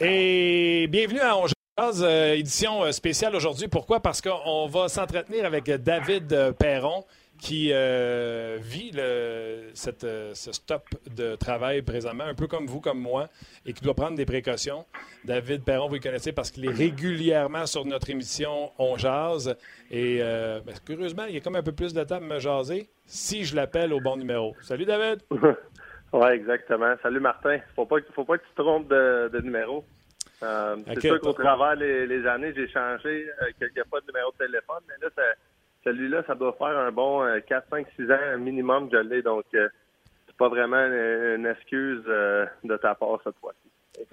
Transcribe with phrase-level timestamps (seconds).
[0.00, 1.34] Et bienvenue à
[1.76, 3.66] Jazz, euh, édition euh, spéciale aujourd'hui.
[3.66, 3.98] Pourquoi?
[3.98, 7.04] Parce qu'on va s'entretenir avec David euh, Perron
[7.36, 10.82] qui euh, vit ce stop
[11.16, 13.26] de travail présentement, un peu comme vous, comme moi,
[13.66, 14.84] et qui doit prendre des précautions.
[15.24, 19.56] David Perron, vous le connaissez parce qu'il est régulièrement sur notre émission On Jazz.
[19.90, 22.88] Et ben, curieusement, il y a comme un peu plus de temps à me jaser
[23.06, 24.54] si je l'appelle au bon numéro.
[24.60, 25.20] Salut David!
[26.10, 26.94] Oui, exactement.
[27.02, 27.58] Salut Martin.
[27.76, 29.84] Faut pas, faut pas que tu te trompes de numéro.
[30.42, 30.76] Euh.
[30.86, 34.82] C'est sûr qu'au travers les, les années, j'ai changé euh, quelquefois de numéro de téléphone,
[34.88, 35.10] mais là,
[35.84, 39.22] celui-là, ça doit faire un bon euh, 4, 5, 6 ans minimum que je l'ai,
[39.22, 39.68] donc euh,
[40.26, 43.58] c'est pas vraiment une, excuse euh, de ta part cette fois-ci.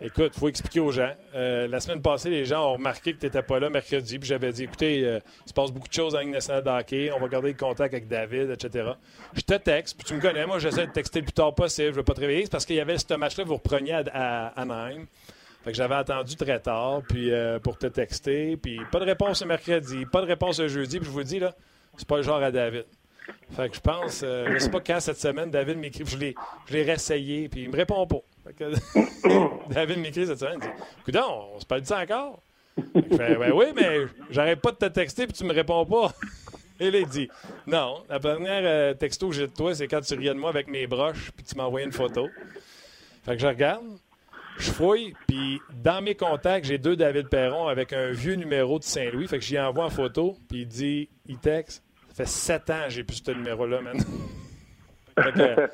[0.02, 1.14] Écoute, il faut expliquer aux gens.
[1.36, 4.28] Euh, la semaine passée, les gens ont remarqué que tu n'étais pas là mercredi, puis
[4.28, 7.12] j'avais dit écoutez, euh, il se passe beaucoup de choses en Ligue nationale de hockey,
[7.16, 8.94] on va garder le contact avec David, etc.
[9.34, 11.90] Je te texte, puis tu me connais, moi j'essaie de texter le plus tard possible,
[11.90, 13.94] je ne veux pas te réveiller, c'est parce qu'il y avait ce match-là, vous repreniez
[13.94, 15.06] à, à Anaheim.
[15.66, 19.42] Fait que j'avais attendu très tard puis euh, pour te texter, puis pas de réponse
[19.42, 21.56] le mercredi, pas de réponse le jeudi, puis je vous dis, là,
[21.98, 22.86] c'est pas le genre à David.
[23.56, 26.36] Fait que je pense, euh, je sais pas quand cette semaine, David m'écrit, je l'ai,
[26.68, 28.20] je l'ai réessayé, puis il me répond pas.
[29.72, 32.44] David m'écrit cette semaine, il dit Coudon, on se parle de ça encore
[32.78, 36.14] Je fais Ben oui, mais j'arrête pas de te texter, puis tu me réponds pas.
[36.80, 37.28] Et il dit
[37.66, 40.52] Non, la dernière euh, texto que j'ai de toi, c'est quand tu riais de moi
[40.52, 42.30] avec mes broches, puis tu m'as envoyé une photo.
[43.26, 43.84] Fait que je regarde,
[44.58, 48.84] je fouille, puis dans mes contacts, j'ai deux David Perron avec un vieux numéro de
[48.84, 49.28] Saint-Louis.
[49.28, 52.84] Fait que j'y envoie en photo, puis il dit, il texte, ça fait sept ans
[52.86, 53.98] que j'ai plus ce numéro-là, man.
[55.20, 55.70] fait que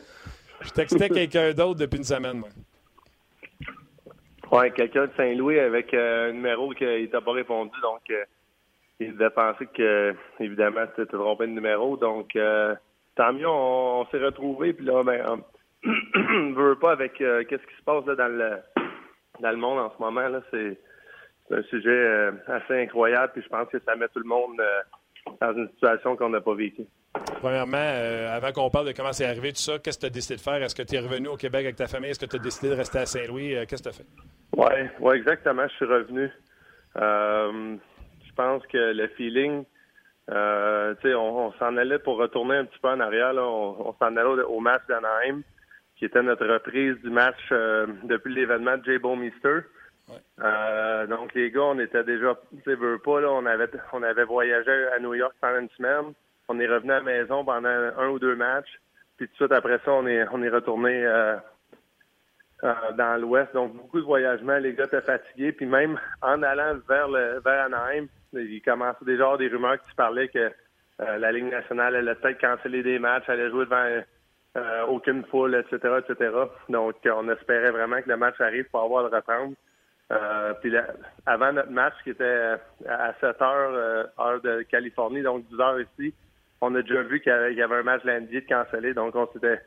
[0.62, 2.50] je textais quelqu'un d'autre depuis une semaine, moi.
[4.52, 8.26] Ouais, quelqu'un de Saint-Louis avec euh, un numéro qu'il t'a pas répondu, donc euh,
[9.02, 11.98] il devait penser que, évidemment, tu t'es trompé de numéro.
[11.98, 12.76] Donc, euh,
[13.16, 14.74] tant mieux, on, on s'est retrouvés.
[14.74, 15.42] Puis là, ben, on
[16.54, 18.58] veut pas avec euh, qu'est-ce qui se passe là, dans le
[19.42, 20.28] dans le monde en ce moment.
[20.28, 20.78] là C'est
[21.52, 23.34] un sujet euh, assez incroyable.
[23.34, 24.82] Puis je pense que ça met tout le monde euh,
[25.42, 26.86] dans une situation qu'on n'a pas vécue.
[27.42, 30.12] Premièrement, euh, avant qu'on parle de comment c'est arrivé, tout ça, qu'est-ce que tu as
[30.12, 30.64] décidé de faire?
[30.64, 32.12] Est-ce que tu es revenu au Québec avec ta famille?
[32.12, 33.56] Est-ce que tu as décidé de rester à Saint-Louis?
[33.56, 34.08] Euh, qu'est-ce que tu as fait?
[34.56, 35.68] Ouais, ouais, exactement.
[35.68, 36.30] Je suis revenu.
[36.98, 37.76] Euh,
[38.26, 39.66] je pense que le feeling,
[40.30, 43.34] euh, tu sais, on, on s'en allait pour retourner un petit peu en arrière.
[43.34, 43.44] Là.
[43.44, 45.42] On, on s'en allait au, au match d'Anaheim,
[46.02, 49.00] qui était notre reprise du match euh, depuis l'événement de Jay.
[49.04, 50.16] Ouais.
[50.42, 54.02] Euh, donc les gars, on était déjà, tu sais, veux pas là, on avait, on
[54.02, 56.14] avait voyagé à New York pendant une semaine.
[56.48, 58.82] On est revenu à la maison pendant un ou deux matchs.
[59.16, 61.06] Puis tout de suite après ça, on est, on est retourné.
[61.06, 61.36] euh,
[62.98, 63.54] dans l'Ouest.
[63.54, 64.58] Donc, beaucoup de voyagements.
[64.58, 65.52] Les gars étaient fatigués.
[65.52, 69.80] Puis même en allant vers le vers Anaheim, il commençait déjà à avoir des rumeurs
[69.84, 70.52] qui parlaient que
[70.98, 74.04] la Ligue nationale allait peut-être canceller des matchs, allait jouer devant
[74.58, 76.32] euh, aucune foule, etc., etc.
[76.70, 79.54] Donc, euh, on espérait vraiment que le match arrive pour avoir le reprendre.
[80.12, 80.88] Euh, puis là,
[81.26, 82.56] avant notre match, qui était
[82.88, 86.14] à 7 heures, euh, heure de Californie, donc 10 heures ici,
[86.60, 88.94] on a déjà vu qu'il y avait, un match lundi de cancellé.
[88.94, 89.62] Donc, on s'était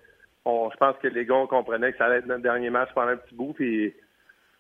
[0.44, 2.90] on, je pense que les gars, on comprenait que ça allait être notre dernier match
[2.94, 3.54] pendant un petit bout.
[3.54, 3.94] Puis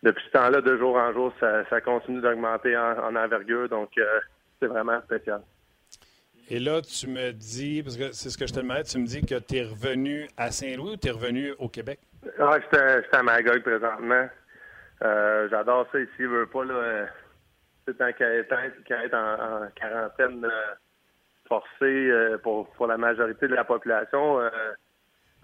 [0.02, 3.68] depuis ce temps-là, de jour en jour, ça, ça continue d'augmenter en, en envergure.
[3.68, 4.20] Donc, euh,
[4.60, 5.42] c'est vraiment spécial.
[6.50, 9.06] Et là, tu me dis, parce que c'est ce que je te demandais, tu me
[9.06, 12.00] dis que tu es revenu à Saint-Louis ou tu es revenu au Québec?
[12.38, 14.28] Ah, j'étais j'étais à Magog présentement.
[15.02, 17.06] Euh, J'adore ça ici, je veux pas, là.
[17.86, 20.74] C'est qu'à être, en, en quarantaine euh,
[21.48, 24.40] forcée euh, pour, pour la majorité de la population.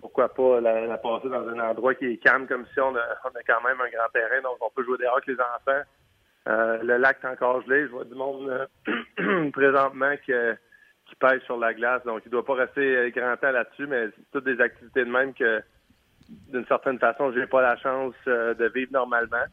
[0.00, 3.28] pourquoi pas la, passer dans un endroit qui est calme comme si on a, on
[3.28, 5.82] a quand même un grand terrain, donc on peut jouer dehors avec les enfants.
[6.82, 7.86] Le lac est encore gelé.
[7.86, 8.68] Je vois du monde
[9.52, 10.54] présentement qui, euh,
[11.10, 14.06] qui pêche sur la glace, donc il ne doit pas rester grand temps là-dessus, mais
[14.06, 15.62] c'est toutes des activités de même que
[16.48, 19.44] d'une certaine façon, j'ai pas la chance euh, de vivre normalement.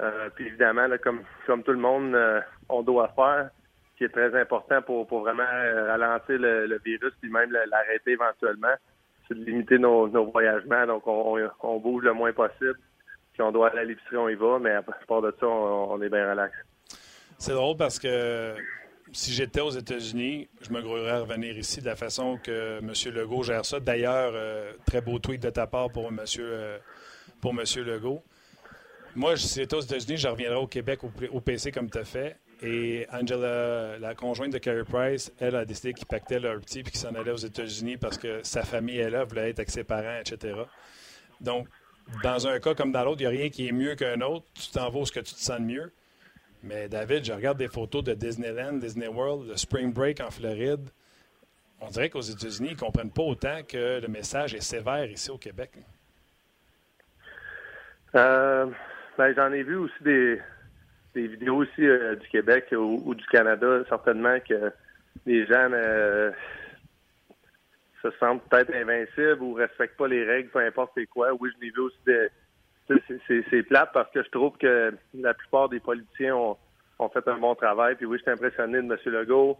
[0.00, 1.22] Euh, puis évidemment, comme,
[1.62, 3.50] tout le monde, euh, on doit faire,
[3.92, 8.74] ce qui est très important pour, vraiment ralentir le, virus, puis même l'arrêter éventuellement,
[9.26, 10.86] c'est de limiter nos, nos voyagements.
[10.86, 12.78] Donc, on, bouge le moins possible.
[13.34, 15.92] Si on doit aller à l'épicerie, on y va, mais à part de ça, on,
[15.92, 16.54] on est bien relax.
[17.38, 18.54] C'est drôle parce que
[19.12, 23.14] si j'étais aux États-Unis, je me grouillerais à revenir ici de la façon que M.
[23.14, 23.78] Legault gère ça.
[23.78, 26.20] D'ailleurs, euh, très beau tweet de ta part pour M.
[26.38, 26.78] euh,
[27.40, 28.22] pour Legault.
[29.14, 32.38] Moi, si j'étais aux États-Unis, je reviendrais au Québec au, PC comme tu as fait.
[32.62, 36.92] Et Angela, la conjointe de Carey Price, elle a décidé qu'il pactait leur petit puis
[36.92, 39.84] qu'il s'en allait aux États-Unis parce que sa famille est là, voulait être avec ses
[39.84, 40.54] parents, etc.
[41.40, 41.68] Donc,
[42.22, 44.46] dans un cas comme dans l'autre, il n'y a rien qui est mieux qu'un autre.
[44.54, 45.92] Tu t'en vas où ce que tu te sens le mieux.
[46.62, 50.88] Mais David, je regarde des photos de Disneyland, Disney World, le Spring Break en Floride.
[51.80, 55.30] On dirait qu'aux États-Unis, ils ne comprennent pas autant que le message est sévère ici
[55.30, 55.72] au Québec.
[58.14, 58.66] Euh,
[59.18, 60.40] ben, j'en ai vu aussi des,
[61.14, 64.70] vidéos aussi euh, du Québec ou, du Canada, certainement que
[65.26, 65.68] les gens
[68.02, 71.32] se sentent peut-être invincibles ou respectent pas les règles, peu importe c'est quoi.
[71.40, 72.28] Oui, je l'ai vu aussi des.
[72.88, 76.56] C'est plate parce que je trouve que la plupart des politiciens ont,
[77.12, 77.96] fait un bon travail.
[77.96, 78.96] Puis oui, je suis impressionné de M.
[79.06, 79.58] Legault.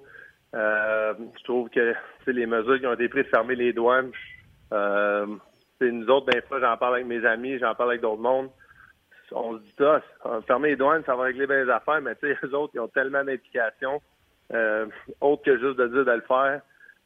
[0.55, 1.95] Euh, je trouve que
[2.27, 4.13] les mesures qui ont été prises de fermer les douanes,
[4.73, 5.27] euh,
[5.81, 8.51] nous autres, ben fois, j'en parle avec mes amis, j'en parle avec d'autres mondes.
[9.33, 10.03] On se dit ça,
[10.47, 12.81] fermer les douanes, ça va régler bien les affaires, mais tu sais, eux autres, ils
[12.81, 14.01] ont tellement d'implications,
[14.53, 14.87] euh,
[15.21, 16.61] autre que juste de dire de le faire.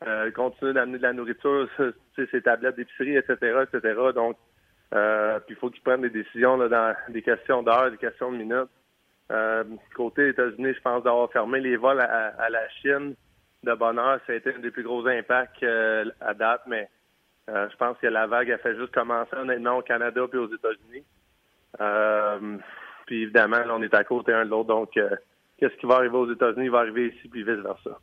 [0.07, 1.69] Euh, continuer d'amener de la nourriture,
[2.17, 3.95] ces tablettes d'épicerie, etc., etc.
[4.15, 4.37] Donc,
[4.95, 8.39] euh, puis il faut qu'ils prennent des décisions dans des questions d'heures, des questions de
[8.39, 8.71] minutes.
[9.33, 13.15] Euh, côté États-Unis, je pense d'avoir fermé les vols à, la Chine
[13.65, 16.89] de bonheur, ça a été un des plus gros impacts euh, à date, mais
[17.49, 21.05] je pense que la vague a fait juste commencer honnêtement au Canada puis aux États-Unis.
[23.07, 26.17] Puis évidemment, là, on est à côté un de l'autre, donc qu'est-ce qui va arriver
[26.17, 27.99] aux États-Unis va arriver ici, puis vice-versa.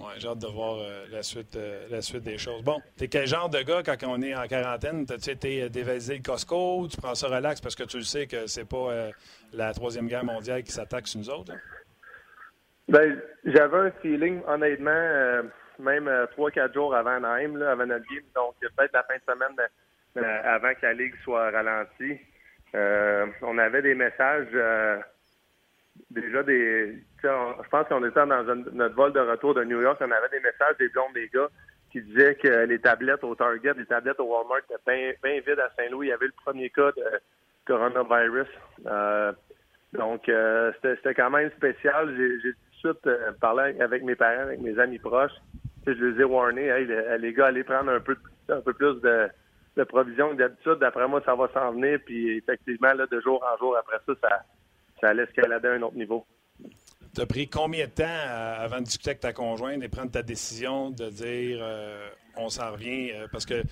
[0.00, 2.62] Oui, j'ai hâte de voir euh, la, suite, euh, la suite des choses.
[2.62, 5.04] Bon, t'es quel genre de gars quand on est en quarantaine?
[5.06, 6.86] T'as-tu été euh, dévalisé le Costco?
[6.88, 9.10] Tu prends ça relax parce que tu le sais que c'est pas
[9.52, 11.52] la Troisième Guerre mondiale qui s'attaque sur nous autres?
[11.52, 11.58] Hein?
[12.88, 15.42] Ben, j'avais un feeling, honnêtement,
[15.78, 20.24] même trois, quatre jours avant Naïm, avant notre game, donc peut-être la fin de semaine
[20.44, 22.18] avant que la Ligue soit ralentie.
[23.42, 24.48] on avait des messages
[26.10, 26.98] déjà des.
[27.22, 30.40] Je pense qu'on était dans notre vol de retour de New York, on avait des
[30.40, 31.48] messages des blondes des gars
[31.90, 35.70] qui disaient que les tablettes au Target, les tablettes au Walmart étaient bien vides à
[35.76, 36.08] Saint-Louis.
[36.08, 37.20] Il y avait le premier cas de
[37.66, 38.48] coronavirus.
[38.86, 39.32] Euh,
[39.94, 42.14] donc, euh, c'était quand même spécial.
[42.16, 45.32] J'ai tout de suite euh, parlé avec mes parents, avec mes amis proches.
[45.86, 46.86] je les ai warnés, hey,
[47.18, 49.28] les, gars, allez prendre un peu, plus de,
[49.76, 50.78] de provisions que d'habitude.
[50.80, 52.00] D'après moi, ça va s'en venir.
[52.04, 54.42] Puis effectivement, de jour en jour après ça, ça,
[55.00, 56.26] ça allait escalader à un autre niveau.
[57.18, 60.12] Tu as pris combien de temps euh, avant de discuter avec ta conjointe et prendre
[60.12, 63.64] ta décision de dire euh, on s'en revient euh, parce que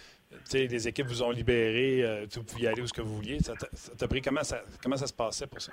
[0.53, 3.39] les équipes vous ont libéré, vous pouviez aller où ce que vous vouliez.
[3.39, 3.53] Ça
[3.97, 5.71] t'a pris comment ça comment ça se passait pour ça?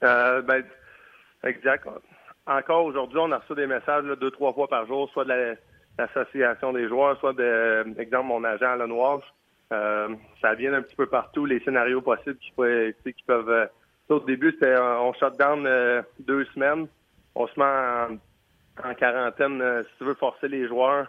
[0.00, 0.62] ben,
[1.42, 1.88] exact.
[2.46, 5.56] Encore aujourd'hui, on a reçu des messages deux, trois fois par jour, soit de
[5.98, 9.20] l'association des joueurs, soit de exemple mon agent à Noir.
[9.70, 13.68] ça vient un petit peu partout, les scénarios possibles qui peuvent
[14.08, 16.86] au début, c'était on shut down euh, deux semaines.
[17.34, 18.18] On se met
[18.84, 21.08] en, quarantaine, euh, si tu veux forcer les joueurs.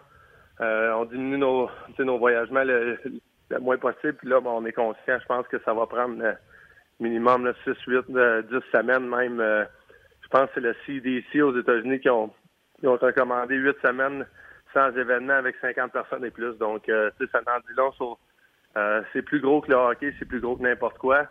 [0.60, 2.98] Euh, on diminue nos, nos voyagements le,
[3.60, 4.14] moins possible.
[4.14, 6.22] Puis là, on est conscient, je pense que ça va prendre
[7.00, 8.12] minimum 6, 8, 10
[8.70, 9.38] semaines même.
[9.38, 12.30] je pense que c'est le CDC aux États-Unis qui ont,
[12.84, 14.26] ont recommandé 8 semaines
[14.74, 16.58] sans événement avec 50 personnes et plus.
[16.58, 18.18] Donc, ça en dit long sur...
[19.14, 21.26] c'est plus gros que le hockey, c'est plus gros que n'importe quoi.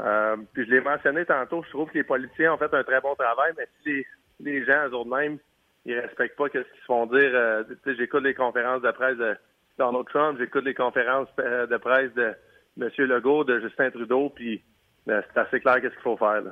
[0.00, 3.00] Euh, puis je l'ai mentionné tantôt, je trouve que les politiciens ont fait un très
[3.00, 5.38] bon travail, mais si les, les gens, eux mêmes,
[5.86, 7.30] ils respectent pas ce qu'ils se font dire.
[7.34, 9.36] Euh, j'écoute les conférences de presse de
[9.76, 12.34] Donald Trump, j'écoute les conférences euh, de presse de
[12.80, 12.90] M.
[12.98, 14.62] Legault, de Justin Trudeau, puis
[15.06, 16.42] c'est assez clair qu'est-ce qu'il faut faire.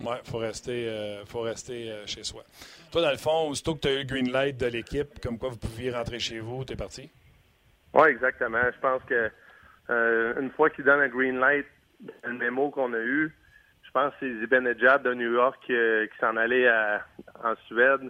[0.00, 2.42] Oui, il faut rester, faut rester chez soi.
[2.92, 5.38] Toi, dans le fond, aussitôt que tu as eu le green light de l'équipe, comme
[5.38, 7.10] quoi vous pouviez rentrer chez vous, tu es parti?
[7.94, 8.62] Oui, exactement.
[8.74, 9.30] Je pense que
[10.40, 11.66] une fois qu'ils donnent un green light,
[12.24, 13.34] un mémo qu'on a eu,
[13.90, 16.70] je pense que c'est Zibanejad de New York euh, qui s'en allait
[17.42, 18.08] en Suède.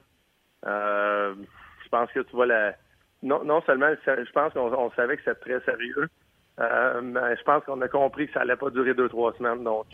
[0.66, 1.34] Euh,
[1.82, 2.74] je pense que tu vois la.
[3.22, 6.08] Non, non seulement, je pense qu'on savait que c'était très sérieux,
[6.58, 9.64] euh, mais je pense qu'on a compris que ça allait pas durer deux trois semaines.
[9.64, 9.86] Donc,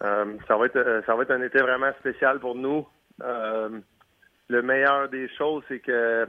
[0.00, 2.86] ça va être ça va être un été vraiment spécial pour nous.
[3.20, 6.26] le meilleur des choses, c'est que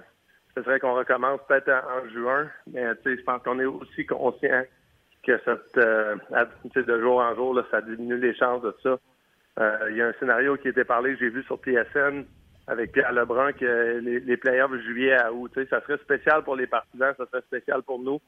[0.55, 4.63] ce serait qu'on recommence peut-être en, en juin, mais je pense qu'on est aussi conscient
[5.29, 6.15] que cette, euh,
[6.75, 8.98] de jour en jour, ça diminue les chances de ça.
[9.59, 12.25] Euh, il y a un scénario qui été parlé, j'ai vu sur PSN
[12.65, 16.67] avec Pierre Lebrun, que les, les playoffs juillet à août, ça serait spécial pour les
[16.67, 18.19] partisans, ça serait spécial pour nous.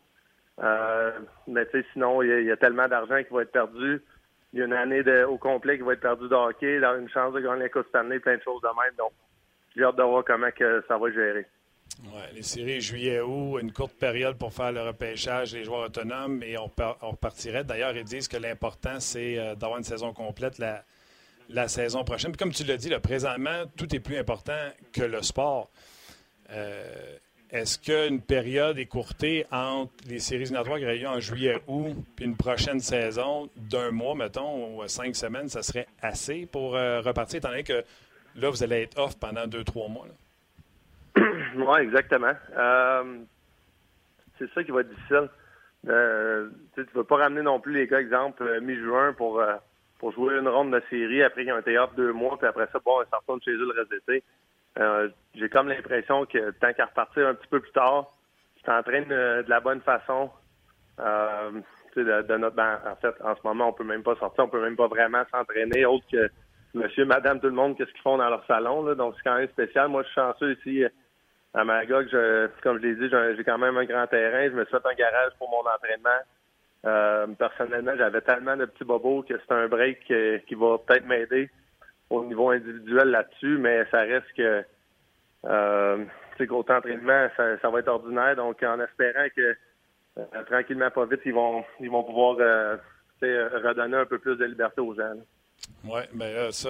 [0.62, 1.12] Euh,
[1.48, 4.02] mais sinon, il y, a, tellement d'argent qui va être perdu.
[4.54, 7.10] Il y a une année de, au complet qui va être perdue de hockey, une
[7.10, 8.96] chance de gagner la Coupe année, plein de choses de même.
[8.98, 9.12] Donc,
[9.76, 11.48] j'ai hâte de voir comment que ça va gérer.
[12.34, 16.70] Les séries juillet-août, une courte période pour faire le repêchage des joueurs autonomes et on,
[17.02, 17.64] repartirait.
[17.64, 22.32] D'ailleurs, ils disent que l'important, c'est euh, d'avoir une saison complète la, saison prochaine.
[22.32, 25.70] Puis comme tu l'as dit, là, présentement, tout est plus important que le sport.
[26.50, 27.18] Euh,
[27.52, 32.38] est-ce qu'une période écourtée entre les séries éliminatoires qui auraient eu en juillet-août puis une
[32.38, 37.50] prochaine saison d'un mois, mettons, ou cinq semaines, ça serait assez pour euh, repartir, étant
[37.50, 37.84] donné que
[38.36, 40.08] là, vous allez être off pendant deux, trois mois?
[41.56, 42.34] oui, exactement.
[42.58, 43.20] Euh,
[44.38, 45.30] c'est ça qui va être difficile.
[45.88, 49.44] Euh, tu ne veux pas ramener non plus les gars, exemple, euh, mi-juin pour,
[50.00, 52.68] pour jouer une ronde de série après qu'ils ont été off deux mois, puis après
[52.72, 54.24] ça, bon, ils sortent de chez eux le reste d'été.
[55.36, 58.08] J'ai comme l'impression que tant qu'à repartir un petit peu plus tard,
[58.58, 60.30] tu t'entraînes de, la bonne façon.
[60.98, 64.62] De, notre ben, en fait, en ce moment, on peut même pas sortir, on peut
[64.62, 66.30] même pas vraiment s'entraîner autre que
[66.74, 68.84] monsieur, madame, tout le monde, qu'est-ce qu'ils font dans leur salon.
[68.96, 69.90] Donc, c'est quand même spécial.
[69.90, 70.86] Moi, je suis chanceux ici
[71.54, 72.08] à Magog.
[72.12, 74.50] Je, comme je l'ai dit, j'ai quand même un grand terrain.
[74.50, 76.10] Je me suis fait un garage pour mon entraînement.
[76.86, 80.00] Euh, personnellement, j'avais tellement de petits bobos que c'est un break
[80.48, 81.50] qui va peut-être m'aider
[82.12, 84.64] au niveau individuel là-dessus, mais ça reste que
[85.46, 86.06] euh,
[86.48, 88.36] côté entraînement, ça, ça, va être ordinaire.
[88.36, 89.56] Donc, en espérant que
[90.18, 92.78] euh, tranquillement, pas vite, ils vont ils vont pouvoir euh,
[93.22, 95.14] redonner un peu plus de liberté aux gens.
[95.86, 96.70] Oui, bien ça,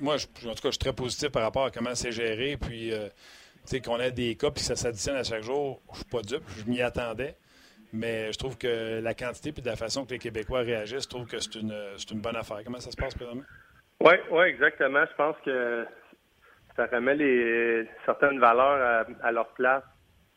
[0.00, 2.56] moi, je, en tout cas, je suis très positif par rapport à comment c'est géré.
[2.60, 2.92] Puis,
[3.64, 6.42] sais, qu'on ait des cas puis ça s'additionne à chaque jour, je suis pas dupe,
[6.58, 7.36] je m'y attendais.
[7.92, 11.08] Mais je trouve que la quantité puis de la façon que les Québécois réagissent, je
[11.08, 11.74] trouve que c'est une,
[12.12, 12.58] une bonne affaire.
[12.64, 13.42] Comment ça se passe, présentement?
[14.00, 15.04] Oui, oui, exactement.
[15.10, 15.86] Je pense que
[16.76, 19.82] ça remet les, certaines valeurs à, leur place.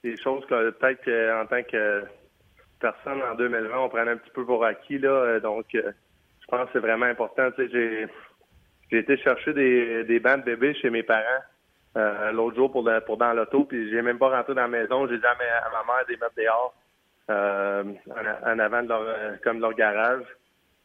[0.04, 2.04] Des choses que peut-être qu'en tant que
[2.80, 4.98] personne en 2020, on prenait un petit peu pour acquis.
[4.98, 7.52] Là, donc, je pense que c'est vraiment important.
[7.52, 8.08] Tu sais, j'ai,
[8.92, 11.44] j'ai été chercher des, des bancs de bébés chez mes parents
[11.96, 15.08] euh, l'autre jour pour, pour dans l'auto, puis j'ai même pas rentré dans la maison.
[15.08, 16.74] J'ai dit à ma, mère des mettre dehors
[17.30, 17.84] euh,
[18.46, 20.26] en, avant de leur, euh, comme leur garage.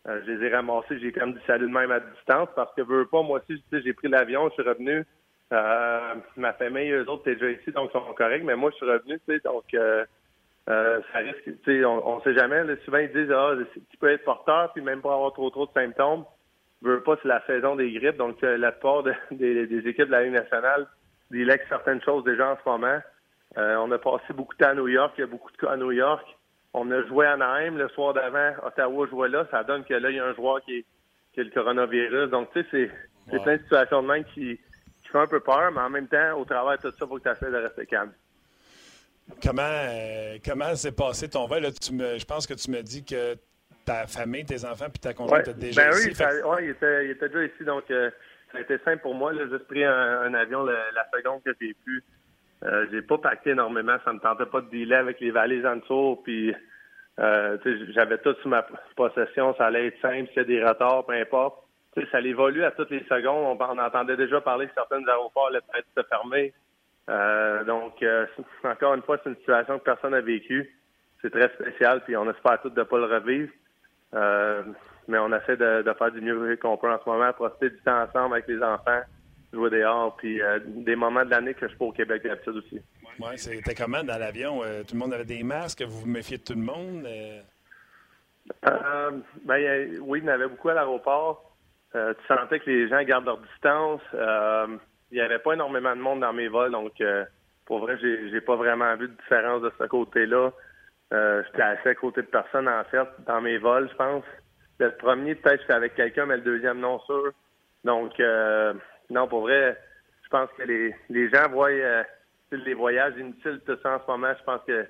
[0.06, 3.04] Je les ai ramassés, j'ai comme dit salut de même à distance parce que veux
[3.06, 5.04] pas, moi aussi, j'ai pris l'avion, je suis revenu.
[5.50, 8.86] Ma famille, eux autres, étaient déjà ici, donc ils sont corrects, mais moi, je suis
[8.86, 9.64] revenu, tu sais, donc
[10.66, 12.62] ça risque, tu sais, on, ne sait jamais.
[12.86, 13.52] souvent, ils disent, ah,
[13.90, 16.24] tu peux être porteur puis même pas avoir trop trop de symptômes.
[16.80, 18.16] Veux pas, c'est la saison des grippes.
[18.16, 20.86] Donc, la plupart des, équipes de la Ligue nationale
[21.30, 22.98] dilaient certaines choses déjà en ce moment.
[23.56, 25.14] Euh, on a passé beaucoup de temps à New York.
[25.16, 26.24] Il y a beaucoup de cas à New York.
[26.74, 28.52] On a joué à Anaheim le soir d'avant.
[28.64, 29.46] Ottawa jouait là.
[29.50, 30.84] Ça donne que là, il y a un joueur qui,
[31.32, 32.30] qui a le coronavirus.
[32.30, 32.90] Donc, tu sais,
[33.30, 34.60] c'est plein de situations de même qui,
[35.02, 37.08] qui font un peu peur, mais en même temps, au travers de tout ça, il
[37.08, 38.12] faut que tu essaies de rester calme.
[39.42, 41.62] Comment euh, comment s'est passé ton vol?
[41.72, 43.36] tu me, je pense que tu me dis que
[43.84, 46.22] ta famille, tes enfants puis ta conjointe étaient déjà ben ici.
[46.44, 47.64] Oui, il, était, il était déjà ici.
[47.64, 48.10] Donc, euh,
[48.52, 49.32] ça a été simple pour moi.
[49.34, 52.02] J'ai pris un, avion la seconde que j'ai pu.
[52.64, 53.96] Euh, j'ai pas pacté énormément.
[54.04, 56.20] Ça me tentait pas de dealer avec les valises en dessous.
[56.24, 56.54] Puis,
[57.18, 57.58] euh,
[57.90, 59.54] j'avais tout sous ma possession.
[59.56, 60.28] Ça allait être simple.
[60.28, 61.62] S'il y a des retards, peu importe.
[62.10, 63.58] ça évolue à toutes les secondes.
[63.60, 66.52] On, entendait déjà parler que certains aéroports allaient être fermés.
[67.10, 68.26] Euh, donc, euh,
[68.64, 70.74] encore une fois, c'est une situation que personne n'a vécue.
[71.20, 73.50] C'est très spécial, puis on espère tous de ne pas le revivre.
[75.08, 77.78] Euh, mais on essaie de, faire du mieux qu'on peut en ce moment, profiter du
[77.78, 79.00] temps ensemble avec les enfants,
[79.52, 82.80] jouer dehors, puis des moments de l'année que je suis pas au Québec d'habitude aussi.
[83.20, 84.60] Oui, c'était comment dans l'avion?
[84.86, 85.82] tout le monde avait des masques?
[85.82, 87.06] Vous vous méfiez de tout le monde?
[88.62, 91.56] ben, oui, il y en avait beaucoup à l'aéroport.
[91.92, 94.02] tu sentais que les gens gardent leur distance
[95.10, 97.24] il n'y avait pas énormément de monde dans mes vols, donc euh,
[97.66, 100.52] pour vrai, j'ai, j'ai pas vraiment vu de différence de ce côté-là.
[101.12, 104.24] Euh, j'étais assez à côté de personne, en fait, dans mes vols, je pense.
[104.78, 107.32] Le premier, peut-être, j'étais avec quelqu'un, mais le deuxième, non sûr.
[107.84, 108.74] Donc, euh,
[109.10, 109.76] non, pour vrai,
[110.24, 112.02] je pense que les, les gens voient euh,
[112.52, 114.32] les voyages inutiles, tout ça en ce moment.
[114.38, 114.86] Je pense que le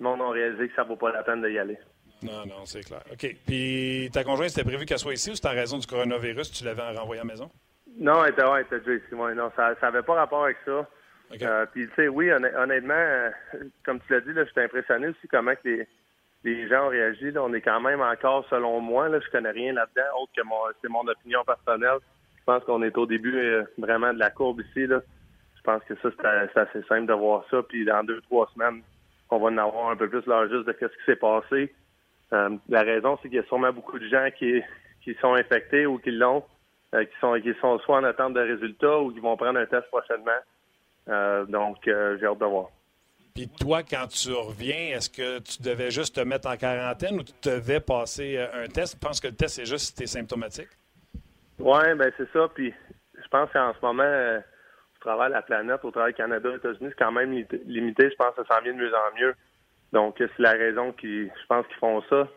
[0.00, 1.78] monde a réalisé que ça vaut pas la peine d'y aller.
[2.22, 3.02] Non, non, c'est clair.
[3.10, 3.36] OK.
[3.46, 6.64] Puis ta conjointe, c'était prévu qu'elle soit ici ou c'était en raison du coronavirus tu
[6.64, 7.50] l'avais renvoyée à la maison?
[7.98, 9.14] Non, elle était, ouais, elle était déjà ici.
[9.14, 10.86] non, ça n'avait pas rapport avec ça.
[11.42, 13.30] Euh, puis, tu sais, oui, honnêtement, euh,
[13.84, 15.88] comme tu l'as dit, là, j'étais impressionné aussi comment que les,
[16.44, 17.30] les gens ont réagi.
[17.30, 17.42] Là.
[17.42, 20.56] On est quand même encore, selon moi, là, je connais rien là-dedans, autre que mon,
[20.80, 21.98] c'est mon opinion personnelle.
[22.38, 24.86] Je pense qu'on est au début euh, vraiment de la courbe ici.
[24.86, 25.00] Là.
[25.56, 26.08] Je pense que ça,
[26.52, 27.62] c'est assez simple de voir ça.
[27.62, 28.82] Puis dans deux, trois semaines,
[29.30, 31.72] on va en avoir un peu plus l'heure juste de ce qui s'est passé.
[32.32, 34.62] la raison, c'est qu'il y a sûrement beaucoup de gens qui,
[35.02, 36.44] qui sont infectés ou qui l'ont,
[36.94, 39.66] euh, qui sont qui sont soit en attente de résultats ou qui vont prendre un
[39.66, 40.30] test prochainement.
[41.08, 42.68] Euh, donc, euh, j'ai hâte de voir.
[43.40, 47.22] Puis toi, quand tu reviens, est-ce que tu devais juste te mettre en quarantaine ou
[47.22, 48.98] tu devais passer un test?
[49.00, 50.68] Je pense que le test, c'est juste si tu es symptomatique?
[51.58, 52.48] Oui, ben c'est ça.
[52.54, 52.74] Puis
[53.14, 57.12] je pense qu'en ce moment, au travail la planète, au travail Canada, États-Unis, c'est quand
[57.12, 57.32] même
[57.64, 58.10] limité.
[58.10, 59.34] Je pense que ça s'en vient de mieux en mieux.
[59.94, 62.28] Donc, c'est la raison qui, je pense qu'ils font ça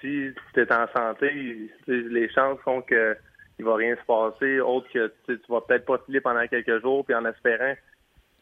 [0.00, 3.16] si tu es en santé, les chances sont que
[3.58, 7.04] il va rien se passer, autre que tu vas peut-être pas filer pendant quelques jours,
[7.04, 7.74] puis en espérant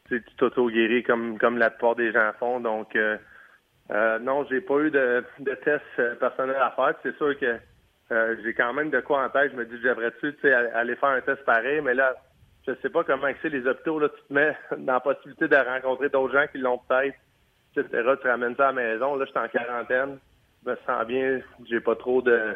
[0.09, 2.61] tu t'auto-guéris comme, comme la plupart des gens font.
[2.61, 3.17] Donc, euh,
[3.91, 6.95] euh, non, j'ai pas eu de, de test euh, personnel à faire.
[7.03, 7.59] C'est sûr que
[8.13, 9.53] euh, j'ai quand même de quoi en tête.
[9.53, 10.35] Je me dis, j'aimerais-tu
[10.75, 12.15] aller faire un test pareil, mais là,
[12.67, 13.99] je sais pas comment c'est les hôpitaux.
[13.99, 17.17] Là, tu te mets dans la possibilité de rencontrer d'autres gens qui l'ont peut-être
[17.77, 18.15] etc.
[18.21, 19.17] Tu ramènes ça à la maison.
[19.17, 20.19] Là, je suis en quarantaine.
[20.65, 21.41] Je me sens bien.
[21.69, 22.55] J'ai pas trop de,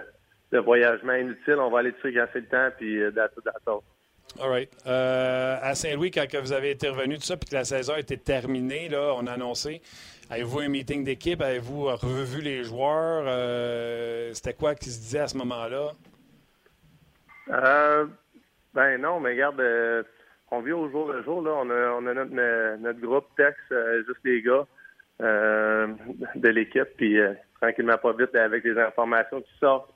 [0.53, 1.57] de voyagement inutile.
[1.59, 3.83] On va aller dessus quand le temps, puis euh, d'accord.
[4.39, 4.71] All right.
[4.87, 8.17] Euh, à Saint-Louis, quand vous avez été revenu, tout ça, puis que la saison était
[8.17, 9.83] terminée, là, on a annoncé.
[10.31, 11.43] Avez-vous un meeting d'équipe?
[11.43, 13.25] Avez-vous revu les joueurs?
[13.27, 15.89] Euh, c'était quoi qui se disait à ce moment-là?
[17.49, 18.07] Euh,
[18.73, 19.61] ben non, mais regarde,
[20.53, 21.43] on vit au jour le jour.
[21.43, 21.51] Là.
[21.53, 23.75] On a, notre groupe texte,
[24.07, 24.67] juste les gars
[25.19, 27.19] de l'équipe, puis
[27.61, 29.93] tranquillement pas vite avec les informations qui sortent.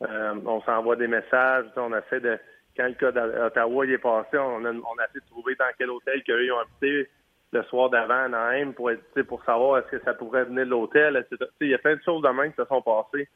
[0.00, 2.38] on s'envoie des messages, on essaie de
[2.80, 6.52] quand le cas d'Ottawa est passé, on a, essayé de trouver dans quel hôtel qu'ils
[6.52, 7.08] ont habité
[7.52, 8.90] le soir d'avant à Naheim pour,
[9.28, 11.26] pour savoir est-ce que ça pourrait venir de l'hôtel,
[11.60, 13.28] Il y a plein de choses de même qui se sont passées.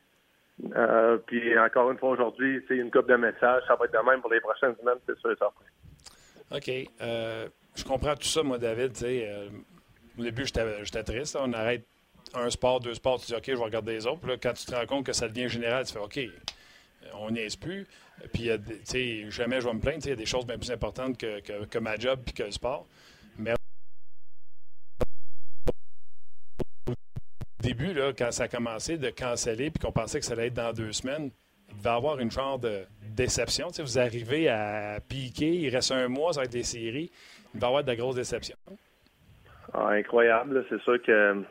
[0.77, 3.63] Euh, puis encore une fois aujourd'hui, c'est une coupe de messages.
[3.67, 5.65] Ça va être de même pour les prochaines semaines, c'est sûr et certain.
[6.53, 6.91] OK.
[7.03, 8.93] Euh, je comprends tout ça, moi, David.
[9.03, 9.49] Euh,
[10.17, 11.37] au début, j'étais triste.
[11.39, 11.85] On arrête
[12.35, 14.21] un sport, deux sports, tu dis OK, je vais regarder les autres.
[14.21, 16.21] Puis là, quand tu te rends compte que ça devient général, tu fais OK,
[17.15, 17.87] on n'y est plus.
[18.33, 19.99] Puis, tu sais, jamais je vais me plaindre.
[20.05, 22.51] Il y a des choses bien plus importantes que, que, ma job et que le
[22.51, 22.87] sport.
[23.39, 23.55] Mais
[26.89, 26.93] au
[27.61, 30.55] début, là, quand ça a commencé de canceller puis qu'on pensait que ça allait être
[30.55, 31.31] dans deux semaines,
[31.71, 32.85] il va y avoir une genre de
[33.17, 33.69] déception.
[33.79, 37.11] vous arrivez à piquer, il reste un mois, ça être des séries.
[37.55, 38.57] Il va y avoir de grosses déceptions.
[39.73, 40.65] Ah, incroyable.
[40.69, 41.43] C'est sûr que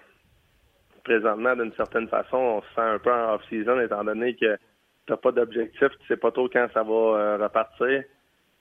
[1.03, 4.57] présentement, d'une certaine façon, on se sent un peu en off-season étant donné que
[5.05, 8.03] t'as pas d'objectif, tu sais pas trop quand ça va euh, repartir.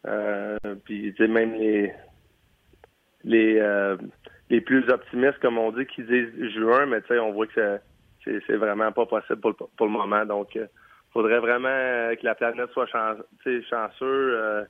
[0.07, 1.93] Euh, puis même les
[3.25, 3.97] les euh,
[4.51, 7.79] les plus optimistes, comme on dit, qui disent juin, mais tu sais, on voit que
[8.25, 10.25] c'est vraiment pas possible pour le, pour le moment.
[10.25, 10.69] Donc, il
[11.13, 13.19] faudrait vraiment que la planète soit chance,
[13.71, 14.67] chanceux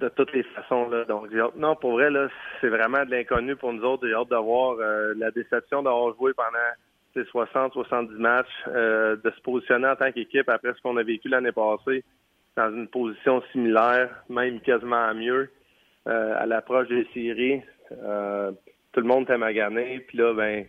[0.00, 0.88] de toutes les façons.
[0.88, 1.04] Là.
[1.04, 2.28] Donc, non, pour vrai, là,
[2.60, 4.06] c'est vraiment de l'inconnu pour nous autres.
[4.06, 4.76] J'ai hâte de voir
[5.16, 6.58] la déception d'avoir joué pendant
[7.24, 11.52] 60-70 matchs, euh, de se positionner en tant qu'équipe après ce qu'on a vécu l'année
[11.52, 12.04] passée
[12.56, 15.50] dans une position similaire, même quasiment mieux,
[16.06, 17.62] euh, à l'approche des séries.
[17.92, 18.50] Euh,
[18.92, 20.64] tout le monde est magané, puis là, ben,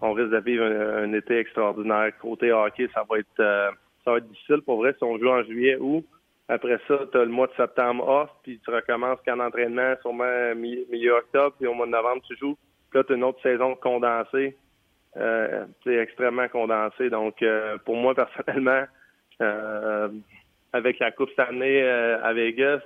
[0.00, 2.12] on risque de vivre un, été extraordinaire.
[2.20, 3.74] Côté hockey, ça va être
[4.04, 6.04] ça va être difficile pour vrai si on joue en juillet ou
[6.48, 10.54] après ça, tu as le mois de septembre off, puis tu recommences qu'en entraînement, sûrement
[10.54, 12.56] milieu octobre, puis au mois de novembre, tu joues.
[12.90, 14.56] Puis là, tu as une autre saison condensée
[15.16, 17.10] euh, extrêmement condensé.
[17.10, 18.84] Donc, euh, pour moi, personnellement,
[19.40, 20.08] euh,
[20.72, 22.80] avec la Coupe cette année euh, à Vegas,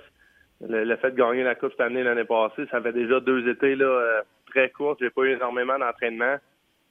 [0.61, 3.75] le, fait de gagner la Coupe cette année l'année passée, ça fait déjà deux étés
[3.75, 4.97] là, très courts.
[4.99, 6.35] J'ai pas eu énormément d'entraînement.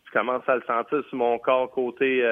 [0.06, 2.24] Je commence à le sentir sur mon corps côté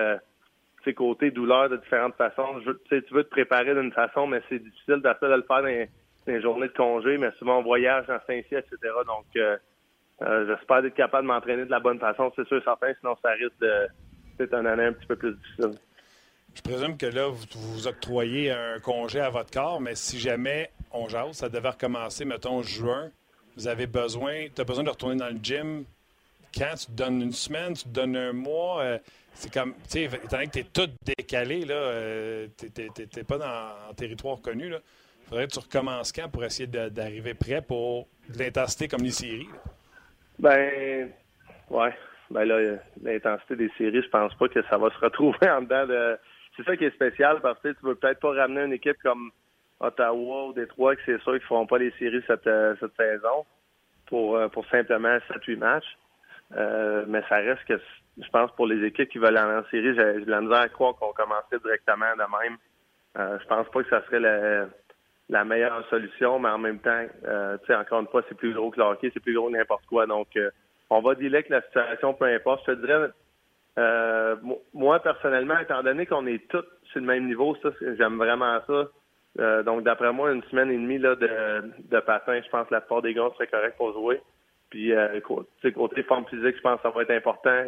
[0.83, 2.61] c'est côté douleur de différentes façons.
[2.64, 5.87] Je, tu veux te préparer d'une façon, mais c'est difficile d'essayer de le faire dans,
[6.27, 8.77] les journées de congé, mais souvent on voyage dans Saint-Cy, etc.
[9.07, 9.27] Donc
[10.22, 13.31] euh, j'espère être capable de m'entraîner de la bonne façon, c'est sûr certain, sinon ça
[13.33, 13.61] risque
[14.38, 15.79] d'être une année un petit peu plus difficile.
[16.55, 20.70] Je présume que là, vous, vous octroyez un congé à votre corps, mais si jamais
[20.90, 23.11] on jase, ça devait recommencer, mettons, juin,
[23.57, 25.85] vous avez besoin, tu as besoin de retourner dans le gym.
[26.57, 28.98] Quand tu te donnes une semaine, tu te donnes un mois, euh,
[29.35, 32.70] c'est comme, tu sais, étant donné que tu es tout décalé, là, euh, tu
[33.16, 37.35] n'es pas dans, en territoire connu, il faudrait que tu recommences quand pour essayer d'arriver
[37.35, 39.12] prêt pour de l'intensité comme les?
[40.38, 41.11] Ben,
[41.70, 41.94] ouais.
[42.31, 45.87] Ben là, l'intensité des séries, je pense pas que ça va se retrouver en dedans
[45.87, 46.18] de.
[46.57, 49.31] C'est ça qui est spécial parce que tu veux peut-être pas ramener une équipe comme
[49.81, 53.44] Ottawa ou Détroit, que c'est sûr qu'ils feront pas les séries cette, euh, cette saison
[54.07, 55.96] pour, euh, pour simplement 7-8 matchs.
[56.57, 57.79] Euh, mais ça reste que,
[58.18, 60.68] je pense, pour les équipes qui veulent aller en série, j'ai de la misère à
[60.68, 62.57] croire qu'on commencerait directement de même.
[63.18, 64.66] Euh, je pense pas que ça serait la,
[65.29, 68.55] la meilleure solution, mais en même temps, euh, tu sais, encore une fois, c'est plus
[68.55, 70.07] gros que le hockey, c'est plus gros que n'importe quoi.
[70.07, 70.51] Donc, euh,
[70.89, 72.62] on va dealer avec la situation, peu importe.
[72.67, 73.09] Je te dirais,
[73.79, 74.37] euh,
[74.73, 78.89] moi, personnellement, étant donné qu'on est tous sur le même niveau, ça, j'aime vraiment ça.
[79.39, 82.75] Euh, donc, d'après moi, une semaine et demie là, de, de patin, je pense que
[82.75, 84.23] la plupart des gars serait correct pour jouer.
[84.71, 87.65] Puis, euh, côté forme physique, je pense que ça va être important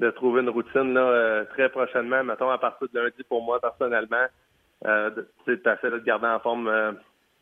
[0.00, 4.26] de trouver une routine là, très prochainement, mettons à partir de lundi pour moi, personnellement
[4.86, 6.92] euh, de de garder en forme euh,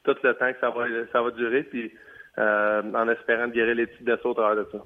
[0.04, 1.92] tout le temps que ça va, ça va durer, puis
[2.38, 4.78] euh, en espérant de guérir les petites blessures au travers de ça.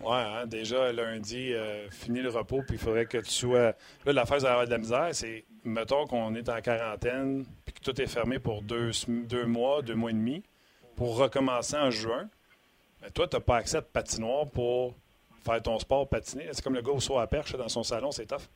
[0.00, 3.74] Oui, hein, déjà lundi, euh, fini le repos, puis il faudrait que tu sois.
[4.04, 8.06] Là, l'affaire de la misère, c'est mettons qu'on est en quarantaine, puis que tout est
[8.06, 10.42] fermé pour deux, deux mois, deux mois et demi,
[10.96, 12.28] pour recommencer en juin.
[13.02, 14.94] Mais toi, tu n'as pas accès à de patinoire pour
[15.44, 16.48] faire ton sport patiner.
[16.52, 18.48] C'est comme le gars au saut à perche dans son salon, c'est tough.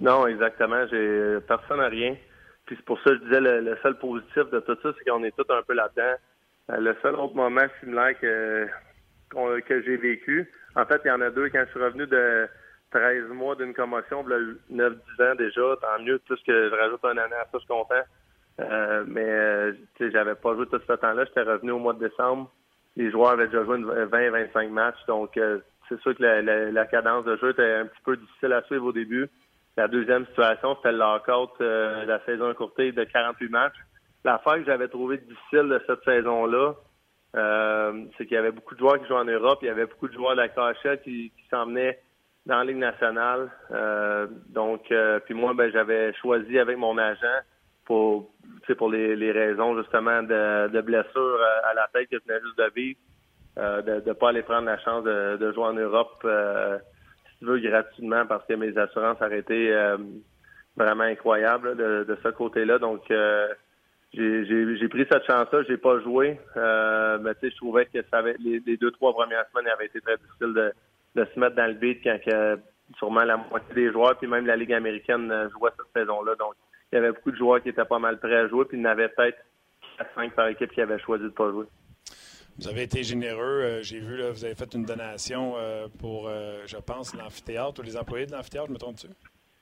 [0.00, 0.86] Non, exactement.
[0.90, 2.16] J'ai personne à rien.
[2.76, 5.36] C'est pour ça que je disais le, seul positif de tout ça, c'est qu'on est
[5.36, 6.14] tous un peu là-dedans.
[6.70, 8.66] Euh, le seul autre moment similaire que,
[9.60, 11.48] que j'ai vécu, En fait, il y en a deux.
[11.48, 12.48] Quand je suis revenu de
[12.92, 17.34] 13 mois d'une commotion, 9-10 ans déjà, tant mieux, plus que je rajoute une année
[17.34, 18.04] à ça, je suis content.
[19.08, 21.24] Mais euh, j'avais pas joué tout ce temps-là.
[21.24, 22.50] J'étais revenu au mois de décembre.
[22.96, 25.06] Les joueurs avaient déjà joué 20-25 matchs.
[25.06, 28.62] Donc, euh, c'est sûr que la, cadence de jeu était un petit peu difficile à
[28.62, 29.28] suivre au début.
[29.76, 33.76] La deuxième situation, c'était le lockout de la saison courtée de 48 matchs.
[34.24, 36.74] L'affaire que j'avais trouvé difficile de cette saison-là,
[38.18, 39.60] c'est qu'il y avait beaucoup de joueurs qui jouaient en Europe.
[39.62, 43.50] Il y avait beaucoup de joueurs de la KHL qui, qui dans la Ligue nationale.
[44.48, 44.92] donc,
[45.24, 47.26] puis moi, ben, j'avais choisi avec mon agent
[47.90, 48.30] pour,
[48.78, 52.58] pour les, les, raisons justement de, de blessures à la tête que je venais juste
[52.58, 53.00] de vivre,
[53.58, 56.78] euh, de ne pas aller prendre la chance de, de jouer en Europe, euh,
[57.40, 59.96] tu veux, gratuitement parce que mes assurances auraient été euh,
[60.76, 62.78] vraiment incroyables de, ce côté-là.
[62.78, 63.02] Donc,
[64.12, 68.36] j'ai pris cette chance-là, j'ai pas joué, mais tu sais, je trouvais que ça avait,
[68.38, 70.72] les, deux, trois premières semaines avaient été très difficile
[71.16, 72.18] de, se mettre dans le beat quand
[72.98, 76.34] sûrement la moitié des joueurs, puis même la Ligue américaine jouait cette saison-là.
[76.36, 76.54] Donc,
[76.92, 78.82] il y avait beaucoup de joueurs qui étaient pas mal prêts à jouer, puis il
[78.82, 79.38] y en avait peut-être
[80.16, 81.66] 4-5 par équipe qui avaient choisi de pas jouer.
[82.58, 83.62] Vous avez été généreux.
[83.62, 87.80] Euh, j'ai vu, là, vous avez fait une donation euh, pour, euh, je pense, l'amphithéâtre
[87.80, 89.06] ou les employés de l'amphithéâtre, je me trompe-tu?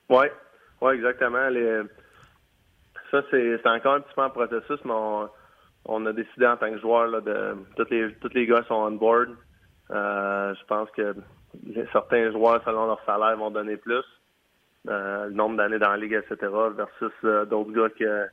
[0.09, 0.25] Oui,
[0.81, 1.49] ouais, exactement.
[3.11, 4.93] Ça, c'est encore un petit peu en processus, mais
[5.85, 7.55] on, a décidé en tant que joueur de.
[7.75, 9.29] Tous les, tous les gars sont on board.
[9.89, 11.15] je pense que
[11.91, 14.03] certains joueurs, selon leur salaire, vont donner plus.
[14.85, 18.25] Le nombre d'années dans la ligue, etc., versus d'autres gars qui euh,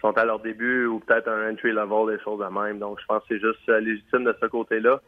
[0.00, 2.78] sont à leur début ou peut-être un entry level, des choses de même.
[2.78, 5.00] Donc, je pense que c'est juste légitime de ce côté-là.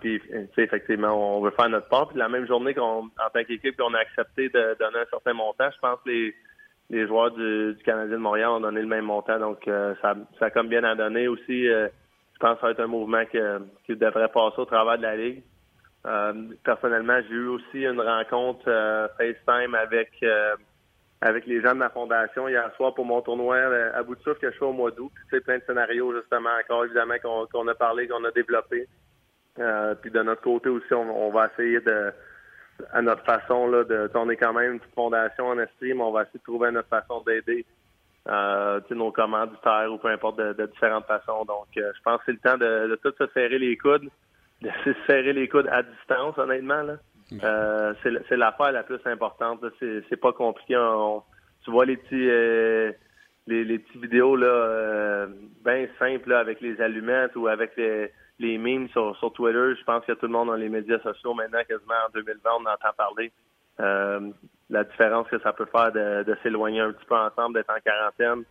[0.00, 0.20] puis,
[0.56, 2.08] effectivement, on veut faire notre part.
[2.08, 5.70] Puis la même journée qu'en tant qu'équipe, qu'on a accepté de donner un certain montant,
[5.70, 6.34] je pense que les,
[6.90, 9.38] les joueurs du, Canadien de Montréal ont donné le même montant.
[9.38, 11.66] Donc, ça, ça a comme bien à donner aussi.
[11.66, 11.90] je
[12.38, 15.42] pense que ça va être un mouvement qui devrait passer au travers de la Ligue.
[16.06, 16.32] Euh,
[16.64, 20.54] personnellement, j'ai eu aussi une rencontre euh, FaceTime avec euh,
[21.24, 23.56] avec les gens de ma fondation hier soir pour mon tournoi
[23.94, 25.12] à bout de souffle que je fais au mois d'août.
[25.28, 27.14] Puis, plein de scénarios justement encore évidemment
[27.50, 28.86] qu'on a parlé, qu'on a développé.
[29.56, 32.12] puis de notre côté aussi, on, va essayer de
[32.92, 35.66] à notre façon là, de tourner quand même une petite fondation en mais
[36.00, 37.64] on va essayer de trouver notre façon d'aider
[38.28, 41.44] euh, nos commanditaires ou peu importe de, différentes façons.
[41.44, 44.10] Donc, je pense que c'est le temps de, de tout se serrer les coudes
[44.64, 46.82] de se serrer les coudes à distance, honnêtement.
[46.82, 46.96] Là.
[47.32, 49.64] Euh, c'est l'affaire la plus importante.
[49.80, 50.74] C'est pas compliqué.
[51.64, 52.92] tu vois les petits euh,
[53.46, 55.26] les, les petits vidéos là euh,
[55.64, 59.74] bien simples avec les allumettes ou avec les, les memes sur, sur Twitter.
[59.78, 62.66] Je pense que tout le monde dans les médias sociaux maintenant, quasiment en 2020, on
[62.66, 63.32] entend parler.
[63.80, 64.30] Euh,
[64.70, 67.80] la différence que ça peut faire de, de s'éloigner un petit peu ensemble, d'être en
[67.80, 68.44] quarantaine.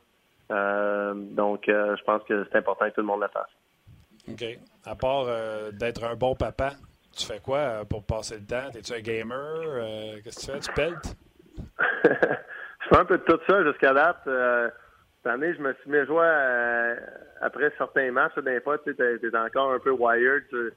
[1.36, 3.50] donc, je pense que c'est important que tout le monde le fasse.
[4.30, 4.44] OK.
[4.86, 6.74] À part euh, d'être un bon papa,
[7.16, 8.70] tu fais quoi euh, pour passer le temps?
[8.76, 9.38] Es-tu un gamer?
[9.38, 10.60] Euh, qu'est-ce que tu fais?
[10.60, 11.16] Tu peltes?
[12.04, 14.22] je fais un peu de tout ça jusqu'à date.
[14.26, 16.96] cette année, je me suis mis à jouer
[17.42, 18.38] après certains matchs.
[18.40, 20.44] Des fois, tu es, encore un peu wired.
[20.50, 20.74] Tu,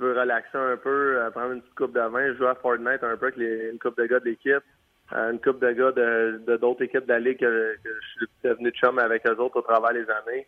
[0.00, 3.26] veux relaxer un peu, prendre une petite coupe de vin, jouer à Fortnite un peu
[3.26, 4.62] avec une coupe de gars de l'équipe.
[5.12, 9.00] une coupe de gars de d'autres équipes de la Ligue que, je suis devenu chum
[9.00, 10.46] avec eux autres au travers des années.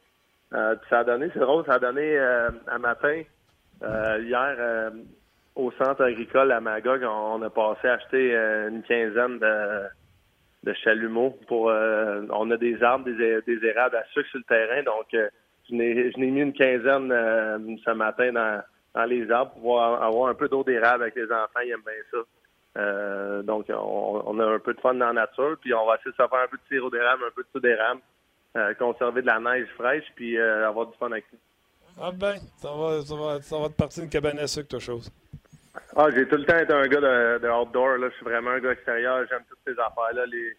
[0.52, 3.22] Euh, ça a donné, c'est drôle, ça a donné euh, un matin,
[3.82, 4.90] euh, hier,
[5.60, 8.34] au centre agricole à Magog, on, a passé à acheter
[8.68, 14.44] une quinzaine de, chalumeaux pour on a des arbres, des, érables à sucre sur le
[14.44, 17.08] terrain, donc je n'ai mis une quinzaine
[17.84, 21.60] ce matin dans, les arbres pour pouvoir avoir un peu d'eau d'érable avec les enfants,
[21.64, 23.42] ils aiment bien ça.
[23.42, 26.16] donc on, a un peu de fun dans la nature, puis on va essayer de
[26.16, 28.00] se faire un peu de sirop d'érable, un peu de tout d'érable.
[28.56, 31.36] Euh, conserver de la neige fraîche puis euh, avoir du fun avec ça.
[32.00, 35.12] Ah ben, ça va te partir une cabane à sucre, toi, chose.
[35.96, 37.00] Ah, j'ai tout le temps été un gars
[37.38, 37.98] de, outdoor.
[37.98, 38.08] Là.
[38.10, 39.26] Je suis vraiment un gars extérieur.
[39.28, 40.26] J'aime toutes ces affaires-là.
[40.26, 40.56] Les,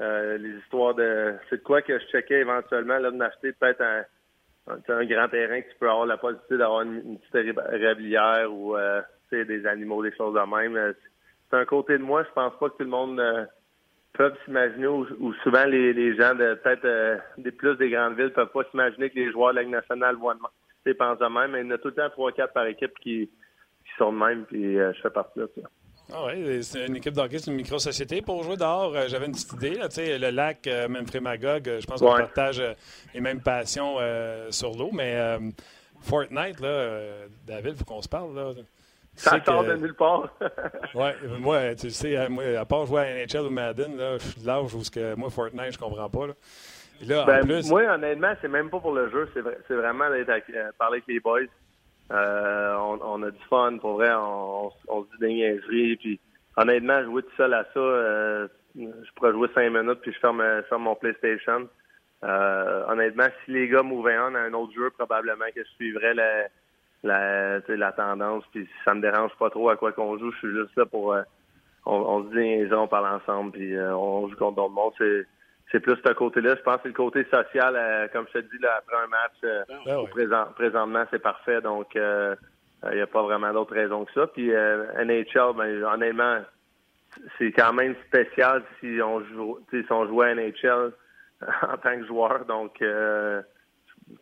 [0.00, 1.34] euh, les histoires de.
[1.50, 5.68] C'est de quoi que je checkais éventuellement là, de m'acheter peut-être un, grand terrain que
[5.70, 10.34] tu peux avoir la possibilité d'avoir une, petite érablière ou euh, des animaux, des choses
[10.34, 10.94] de même.
[11.50, 12.24] C'est un côté de moi.
[12.24, 13.48] Je pense pas que tout le monde
[14.14, 18.52] peuvent s'imaginer, ou, souvent les, gens de peut-être euh, des plus des grandes villes peuvent
[18.52, 20.32] pas s'imaginer que les joueurs de la Ligue nationale vont
[20.98, 23.28] pensent de même, mais il y en a tout le temps 3-4 par équipe qui,
[23.84, 25.68] qui sont de même, puis euh, je fais partie de ça.
[26.12, 28.20] Ah oui, c'est une équipe d'hockey, c'est une micro-société.
[28.20, 29.74] Pour jouer dehors, euh, j'avais une petite idée.
[29.74, 32.62] Là, le lac, même Frémagog, je pense qu'on partage
[33.14, 33.96] les mêmes passions
[34.50, 34.90] sur l'eau.
[34.92, 35.38] Mais
[36.02, 37.00] Fortnite, là,
[37.46, 38.34] David, il faut qu'on se parle.
[38.34, 38.52] Là.
[39.16, 40.28] Ça sort de nulle part.
[40.94, 44.40] oui, moi, tu sais, moi, à part jouer à NHL ou Madden, là, je suis
[44.40, 46.26] de l'âge où que moi, Fortnite, je comprends pas.
[46.26, 46.34] Là.
[47.02, 47.70] là, en ben, plus...
[47.70, 51.20] Moi, honnêtement, c'est même pas pour le jeu, c'est, vraiment d'être euh, parler avec les
[51.20, 51.46] boys.
[52.10, 55.96] On, on, a du fun, pour vrai, on, on, se dit des niaiseries.
[55.96, 56.20] Puis
[56.56, 60.82] honnêtement, jouer tout seul à ça, je pourrais jouer cinq minutes puis je ferme, ferme
[60.82, 61.68] mon PlayStation.
[62.22, 66.44] honnêtement, si les gars m'ouvraient on à un autre jeu, probablement que je suivrais la,
[67.02, 68.44] la, la tendance.
[68.52, 70.30] Puis ça me dérange pas trop à quoi qu'on joue.
[70.32, 71.16] Je suis juste là pour
[71.86, 74.92] on, on se dit on parle ensemble, puis euh, on joue contre d'autres monde.
[74.98, 75.26] C'est,
[75.74, 76.54] c'est plus ce côté-là.
[76.56, 79.08] Je pense que c'est le côté social, euh, comme je te dis, là, après un
[79.08, 81.60] match, euh, ben présent, présentement, c'est parfait.
[81.60, 84.28] Donc, il n'y a pas vraiment d'autres raisons que ça.
[84.28, 86.38] Puis NHL, ben, honnêtement,
[87.38, 90.92] c'est quand même spécial si on joue si on jouait à NHL
[91.62, 92.44] en tant que joueur.
[92.44, 93.42] Donc, je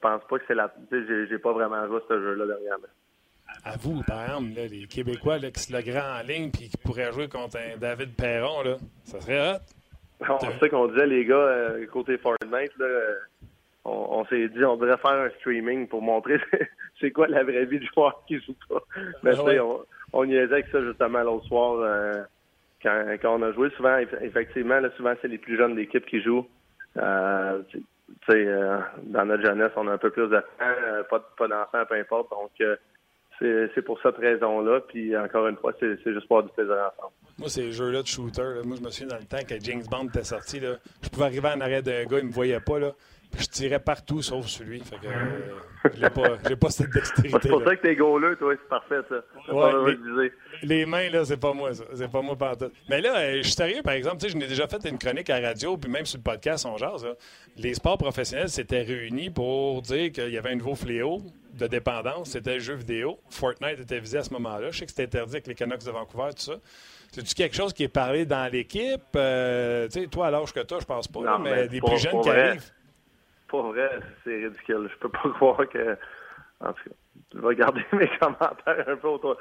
[0.00, 0.72] pense pas que c'est la.
[0.90, 2.88] J'ai, j'ai pas vraiment joué ce jeu-là dernièrement
[3.64, 6.76] à vous, par exemple, les Québécois là, qui se le grand en ligne puis qui
[6.78, 9.60] pourraient jouer contre un David Perron, là, ça serait hot.
[10.28, 13.14] On sait qu'on disait, les gars, euh, côté Fortnite, là, euh,
[13.85, 16.38] on, s'est dit on devrait faire un streaming pour montrer
[17.00, 18.82] c'est quoi la vraie vie du joueur qui joue pas.
[19.24, 19.80] Mais ah on,
[20.12, 21.80] on y avec ça justement l'autre soir.
[21.80, 22.22] Euh,
[22.82, 26.06] quand, quand, on a joué, souvent, effectivement, là, souvent c'est les plus jeunes de l'équipe
[26.06, 26.46] qui jouent.
[26.96, 27.62] Euh,
[28.28, 32.30] dans notre jeunesse, on a un peu plus de temps, pas, pas d'enfants, peu importe.
[32.30, 32.50] Donc,
[33.74, 34.81] c'est pour cette raison-là.
[34.88, 37.12] Puis encore une fois, c'est juste pour avoir du plaisir ensemble.
[37.38, 40.09] Moi, ces jeux-là de shooter, moi, je me souviens dans le temps que James Bond
[40.09, 42.92] était sorti, là, je pouvais arriver en arrêt d'un gars, il me voyait pas, là,
[43.38, 44.81] je tirais partout sauf celui.
[44.81, 47.38] Fait que euh, j'ai pas, pas cette dextérité.
[47.42, 49.53] C'est pour ça que t'es gauleux, toi, c'est parfait, ça.
[49.53, 50.31] Ouais,
[50.62, 51.85] les, mains, là, c'est pas moi, ça.
[51.95, 52.71] C'est pas moi partout.
[52.88, 54.99] Mais là, euh, je suis sérieux, par exemple, tu sais, je n'ai déjà fait une
[54.99, 57.07] chronique à la radio, puis même sur le podcast, on jase,
[57.57, 61.23] Les sports professionnels s'étaient réunis pour dire qu'il y avait un nouveau fléau
[61.55, 63.18] de dépendance, c'était le jeu vidéo.
[63.31, 64.71] Fortnite était visé à ce moment-là.
[64.71, 66.55] Je sais que c'était interdit avec les Canucks de Vancouver, tout ça.
[67.12, 69.03] C'est-tu quelque chose qui est parlé dans l'équipe?
[69.16, 72.21] Euh, tu sais, toi, à l'âge que toi, je pense pas, mais, des plus jeunes
[72.23, 72.71] qui arrivent.
[73.52, 74.88] Pas vrai, c'est ridicule.
[74.92, 75.96] Je peux pas croire que.
[76.60, 76.96] En tout cas,
[77.34, 79.36] je vais garder mes commentaires un peu autour.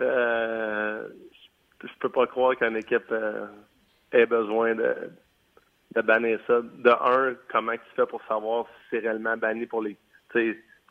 [0.00, 1.08] Euh,
[1.82, 3.46] je peux pas croire qu'une équipe euh,
[4.12, 4.94] ait besoin de,
[5.94, 6.60] de bannir ça.
[6.62, 9.96] De un, comment tu fais pour savoir si c'est réellement banni pour les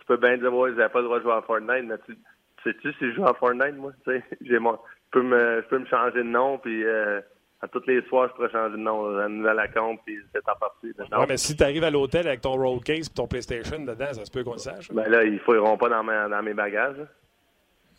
[0.08, 2.18] peux bien dire, ouais, ils n'avaient pas le droit de jouer à Fortnite, mais tu
[2.64, 3.92] sais-tu si je joue à Fortnite, moi?
[4.06, 7.22] Tu j'ai mon, je peux me, je peux me changer de nom, puis euh,
[7.62, 10.56] à tous les soirs, je pourrais changer de nom, un nouvel account, puis c'est en
[10.56, 10.94] partie.
[10.98, 14.14] Ouais, mais si tu arrives à l'hôtel avec ton roll case et ton PlayStation dedans,
[14.14, 14.92] ça se peut qu'on le sache.
[14.92, 16.98] Ben là, ils ne fouilleront pas dans, dans mes bagages.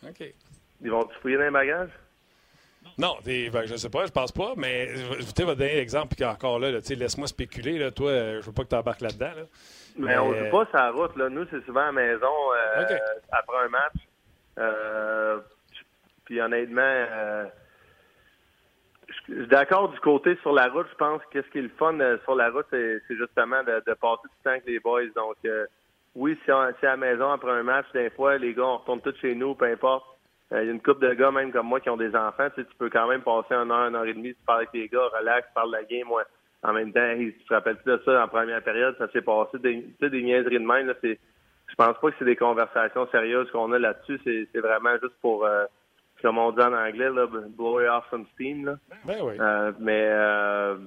[0.07, 0.33] OK.
[0.81, 1.89] Ils vont-tu fouiller dans les bagages?
[2.97, 6.25] Non, ben, je ne sais pas, je pense pas, mais je vais donner l'exemple, puis
[6.25, 7.77] encore là, laisse-moi spéculer.
[7.77, 9.31] Là, toi, je veux pas que tu embarques là-dedans.
[9.35, 9.43] Là.
[9.97, 11.15] Mais, on joue pas la route.
[11.15, 11.29] Là.
[11.29, 12.85] Nous, c'est souvent à la maison euh,
[13.31, 13.93] après un match.
[14.57, 15.39] Euh,
[16.25, 17.45] puis honnêtement, euh,
[19.29, 20.87] je suis d'accord du côté sur la route.
[20.91, 24.23] Je pense que ce qui est le fun sur la route, c'est justement de, passer
[24.23, 25.07] du temps avec les boys.
[25.15, 25.37] Donc,
[26.15, 29.01] oui, si, on, à la maison après un match, des fois, les gars, on retourne
[29.01, 30.05] tous chez nous, peu importe.
[30.51, 32.49] Il y a une couple de gars, même comme moi, qui ont des enfants.
[32.55, 34.59] Tu, sais, tu peux quand même passer une heure, une heure et demie, tu parles
[34.59, 36.07] avec les gars, relax, parle de la game.
[36.07, 36.23] Moi,
[36.63, 38.95] en même temps, tu te rappelles-tu de ça en première période?
[38.97, 40.87] Ça s'est passé des, niaiseries de même.
[40.87, 41.19] Là, c'est,
[41.67, 44.19] je pense pas que c'est des conversations sérieuses qu'on a là-dessus.
[44.23, 45.65] C'est, c'est vraiment juste pour, euh,
[46.21, 48.65] comme on dit en anglais, là, blow off some steam.
[48.65, 48.75] Là.
[49.05, 49.35] Ben oui.
[49.39, 50.77] Euh, mais euh,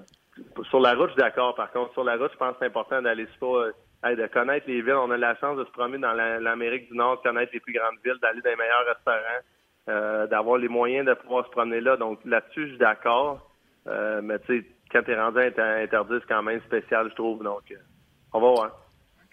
[0.69, 1.55] sur la route, je suis d'accord.
[1.55, 3.67] Par contre, sur la route, je pense que c'est important d'aller sur
[4.05, 4.95] de connaître les villes.
[4.95, 7.73] On a la chance de se promener dans l'Amérique du Nord, de connaître les plus
[7.73, 11.97] grandes villes, d'aller dans les meilleurs restaurants, d'avoir les moyens de pouvoir se promener là.
[11.97, 13.49] Donc là-dessus, je suis d'accord.
[13.87, 17.43] mais tu sais, quand t'es rendu interdit, c'est quand même spécial, je trouve.
[17.43, 17.77] Donc, euh,
[18.33, 18.82] on va voir.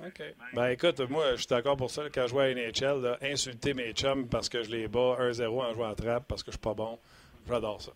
[0.02, 0.24] OK.
[0.54, 2.04] Ben écoute, moi, je suis d'accord pour ça.
[2.14, 5.74] Quand je joue à NHL, insulter mes chums parce que je les bats 1-0 en
[5.74, 6.98] jouant à trappe parce que je suis pas bon,
[7.48, 7.92] j'adore ça.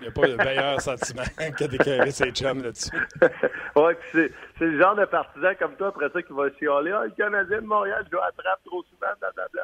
[0.00, 1.22] Il n'y a pas de meilleur sentiment
[1.56, 2.90] que d'éclairer ses chums là-dessus.
[3.76, 7.04] oui, c'est, c'est le genre de partisan comme toi, après ça, qui va chialer Ah,
[7.04, 9.62] le Canadien de Montréal joue à trappe trop souvent, blablabla.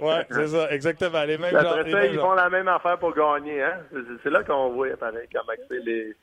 [0.00, 1.24] oui, c'est ça, exactement.
[1.24, 3.60] Les mêmes après ça, ils font la même affaire pour gagner.
[3.64, 3.80] Hein?
[3.92, 6.14] C'est, c'est là qu'on voit, pareil, comment c'est les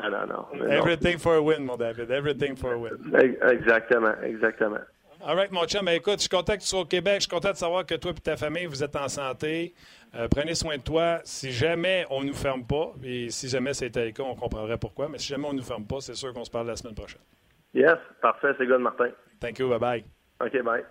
[0.00, 0.70] non, non, non.
[0.70, 2.10] Everything for a win, mon David.
[2.10, 2.92] Everything for a win.
[3.42, 4.80] Exactement, exactement.
[5.24, 5.84] All right, mon chum.
[5.84, 7.16] Ben, écoute, je suis content que tu sois au Québec.
[7.16, 9.74] Je suis content de savoir que toi et ta famille, vous êtes en santé.
[10.14, 11.20] Euh, prenez soin de toi.
[11.24, 14.78] Si jamais on ne nous ferme pas, et si jamais c'était le cas, on comprendrait
[14.78, 16.76] pourquoi, mais si jamais on ne nous ferme pas, c'est sûr qu'on se parle la
[16.76, 17.22] semaine prochaine.
[17.74, 18.52] Yes, parfait.
[18.58, 19.10] C'est good, Martin.
[19.40, 19.68] Thank you.
[19.68, 20.04] Bye-bye.
[20.40, 20.84] OK, bye.